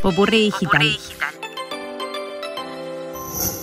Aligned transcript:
Popurrí 0.00 0.44
digital. 0.44 0.98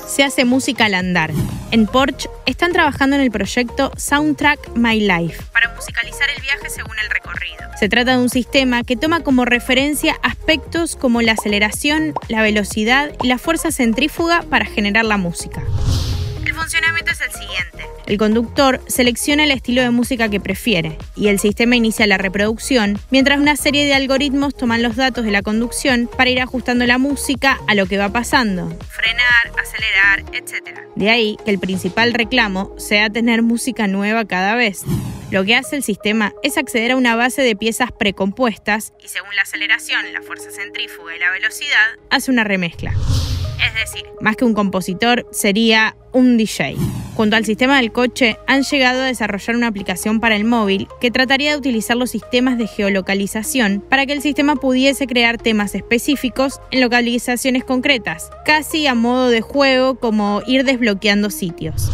Se 0.08 0.24
hace 0.24 0.46
música 0.46 0.86
al 0.86 0.94
andar. 0.94 1.32
En 1.72 1.88
Porsche 1.88 2.30
están 2.46 2.72
trabajando 2.72 3.16
en 3.16 3.24
el 3.24 3.32
proyecto 3.32 3.92
Soundtrack 3.98 4.76
My 4.76 5.00
Life 5.00 5.42
para 5.54 5.74
musicalizar 5.74 6.30
el 6.36 6.42
viaje 6.42 6.70
según 6.70 6.98
el 7.00 7.10
recorrido. 7.10 7.58
Se 7.80 7.90
trata 7.90 8.12
de 8.12 8.22
un 8.22 8.30
sistema 8.30 8.84
que 8.84 8.96
toma 8.96 9.22
como 9.22 9.46
referencia 9.46 10.16
aspectos 10.22 10.96
como 10.96 11.22
la 11.22 11.32
aceleración, 11.32 12.14
la 12.28 12.44
velocidad 12.44 13.12
y 13.24 13.28
la 13.28 13.38
fuerza 13.38 13.72
centrífuga 13.72 14.44
para 14.44 14.66
generar 14.66 15.06
la 15.06 15.18
música. 15.18 15.64
El 16.72 16.78
funcionamiento 16.78 17.12
es 17.12 17.20
el 17.20 17.32
siguiente. 17.34 17.86
El 18.06 18.18
conductor 18.18 18.82
selecciona 18.88 19.44
el 19.44 19.52
estilo 19.52 19.82
de 19.82 19.90
música 19.90 20.30
que 20.30 20.40
prefiere 20.40 20.98
y 21.18 21.28
el 21.28 21.38
sistema 21.38 21.76
inicia 21.76 22.08
la 22.08 22.18
reproducción, 22.18 22.98
mientras 23.10 23.40
una 23.40 23.58
serie 23.58 23.86
de 23.86 23.94
algoritmos 23.94 24.56
toman 24.56 24.82
los 24.82 24.96
datos 24.96 25.26
de 25.26 25.32
la 25.32 25.42
conducción 25.42 26.10
para 26.16 26.30
ir 26.30 26.40
ajustando 26.40 26.86
la 26.86 26.98
música 26.98 27.60
a 27.68 27.76
lo 27.76 27.88
que 27.88 27.98
va 27.98 28.08
pasando. 28.08 28.70
Frenar, 28.90 29.52
acelerar, 29.62 30.24
etc. 30.32 30.80
De 30.96 31.10
ahí 31.10 31.38
que 31.44 31.52
el 31.52 31.60
principal 31.60 32.14
reclamo 32.14 32.74
sea 32.80 33.10
tener 33.10 33.42
música 33.42 33.88
nueva 33.88 34.24
cada 34.24 34.56
vez. 34.56 34.84
Lo 35.30 35.44
que 35.44 35.58
hace 35.58 35.76
el 35.76 35.84
sistema 35.84 36.32
es 36.42 36.58
acceder 36.58 36.92
a 36.92 36.96
una 36.96 37.18
base 37.18 37.42
de 37.42 37.58
piezas 37.58 37.92
precompuestas 37.92 38.94
y 39.04 39.10
según 39.10 39.36
la 39.36 39.42
aceleración, 39.42 40.14
la 40.14 40.22
fuerza 40.22 40.50
centrífuga 40.52 41.18
y 41.18 41.20
la 41.20 41.32
velocidad, 41.32 41.98
hace 42.10 42.32
una 42.32 42.46
remezcla. 42.46 42.94
Es 43.66 43.74
decir, 43.76 44.06
más 44.20 44.36
que 44.36 44.46
un 44.46 44.54
compositor, 44.54 45.28
sería 45.32 45.96
un 46.14 46.38
DJ. 46.38 46.76
Junto 47.16 47.36
al 47.36 47.46
sistema 47.46 47.78
del 47.78 47.92
coche, 47.92 48.38
han 48.48 48.64
llegado 48.64 49.02
a 49.02 49.06
desarrollar 49.06 49.56
una 49.56 49.68
aplicación 49.68 50.20
para 50.20 50.36
el 50.36 50.46
móvil 50.46 50.88
que 51.00 51.12
trataría 51.12 51.52
de 51.52 51.58
utilizar 51.58 51.98
los 51.98 52.12
sistemas 52.12 52.58
de 52.58 52.68
geolocalización 52.68 53.84
para 53.88 54.06
que 54.06 54.14
el 54.14 54.22
sistema 54.22 54.56
pudiese 54.56 55.08
crear 55.08 55.38
temas 55.38 55.76
específicos 55.76 56.60
en 56.72 56.82
localizaciones 56.82 57.64
concretas, 57.64 58.30
casi 58.46 58.88
a 58.88 58.96
modo 58.96 59.30
de 59.30 59.42
juego 59.42 60.00
como 60.00 60.42
ir 60.48 60.64
desbloqueando 60.64 61.30
sitios. 61.30 61.92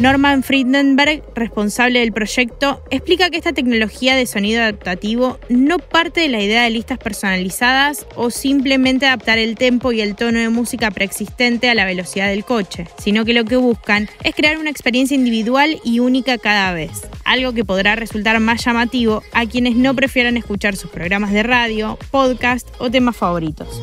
Norman 0.00 0.42
Friedenberg, 0.42 1.22
responsable 1.34 1.98
del 1.98 2.12
proyecto, 2.12 2.82
explica 2.90 3.28
que 3.28 3.36
esta 3.36 3.52
tecnología 3.52 4.16
de 4.16 4.24
sonido 4.24 4.62
adaptativo 4.62 5.38
no 5.50 5.78
parte 5.78 6.22
de 6.22 6.30
la 6.30 6.40
idea 6.40 6.62
de 6.62 6.70
listas 6.70 6.96
personalizadas 6.96 8.06
o 8.16 8.30
simplemente 8.30 9.04
adaptar 9.04 9.36
el 9.36 9.56
tempo 9.56 9.92
y 9.92 10.00
el 10.00 10.16
tono 10.16 10.38
de 10.38 10.48
música 10.48 10.90
preexistente 10.90 11.68
a 11.68 11.74
la 11.74 11.84
velocidad 11.84 12.28
del 12.28 12.46
coche, 12.46 12.86
sino 12.96 13.26
que 13.26 13.34
lo 13.34 13.44
que 13.44 13.56
buscan 13.56 14.08
es 14.24 14.34
crear 14.34 14.56
una 14.56 14.70
experiencia 14.70 15.14
individual 15.14 15.78
y 15.84 15.98
única 15.98 16.38
cada 16.38 16.72
vez, 16.72 17.02
algo 17.26 17.52
que 17.52 17.66
podrá 17.66 17.94
resultar 17.94 18.40
más 18.40 18.64
llamativo 18.64 19.22
a 19.34 19.44
quienes 19.44 19.76
no 19.76 19.94
prefieran 19.94 20.38
escuchar 20.38 20.76
sus 20.76 20.90
programas 20.90 21.30
de 21.30 21.42
radio, 21.42 21.98
podcast 22.10 22.66
o 22.78 22.90
temas 22.90 23.18
favoritos. 23.18 23.82